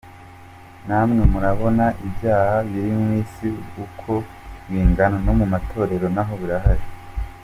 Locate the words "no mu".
5.25-5.45